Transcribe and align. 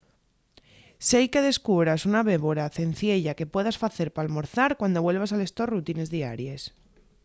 seique 1.09 1.39
descubras 1.49 2.01
una 2.09 2.21
bébora 2.29 2.71
cenciella 2.77 3.37
que 3.37 3.51
puedas 3.53 3.77
facer 3.83 4.07
p’almorzar 4.15 4.71
cuando 4.79 5.03
vuelvas 5.05 5.31
a 5.33 5.39
les 5.41 5.53
tos 5.57 5.71
rutines 5.75 6.11
diaries 6.15 6.61